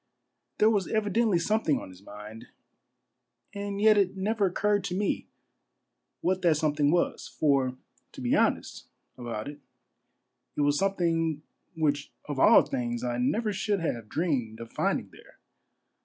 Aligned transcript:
There 0.57 0.71
was 0.71 0.87
evidently 0.87 1.37
something 1.37 1.79
on 1.79 1.89
his 1.91 2.01
mind, 2.01 2.47
and 3.53 3.79
yet 3.79 3.99
it 3.99 4.17
never 4.17 4.47
occurred 4.47 4.83
to 4.85 4.97
me 4.97 5.27
what 6.21 6.41
that 6.41 6.57
something 6.57 6.89
was; 6.89 7.27
for 7.27 7.77
to 8.13 8.19
be 8.19 8.35
honest 8.35 8.87
about 9.15 9.47
it, 9.47 9.59
it 10.57 10.61
was 10.61 10.79
something 10.79 11.43
which 11.75 12.11
of 12.25 12.39
all 12.39 12.63
things 12.63 13.03
I 13.03 13.19
never 13.19 13.53
should 13.53 13.79
have 13.81 14.09
dreamed 14.09 14.59
of 14.59 14.71
finding 14.73 15.11
there. 15.11 15.37